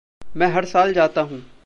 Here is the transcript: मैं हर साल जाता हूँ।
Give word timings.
मैं 0.37 0.47
हर 0.47 0.65
साल 0.65 0.93
जाता 0.93 1.21
हूँ। 1.21 1.51